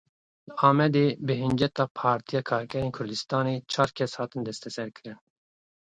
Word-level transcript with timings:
Li 0.51 0.55
Amedê 0.69 1.07
bi 1.25 1.33
hinceta 1.43 1.85
Partiya 1.99 2.41
Karkerên 2.49 2.91
Kurdistanê 2.97 3.55
çar 3.71 3.89
kes 3.97 4.11
hatin 4.19 4.41
desteserkirin. 4.47 5.19